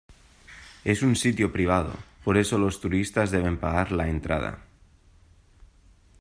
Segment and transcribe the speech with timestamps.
[0.83, 1.93] Es un sitio privado
[2.23, 4.65] por eso los turistas deben pagar la entrada.